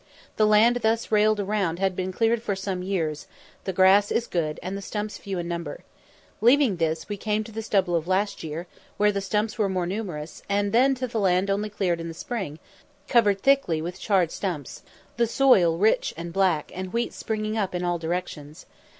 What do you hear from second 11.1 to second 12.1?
land only cleared in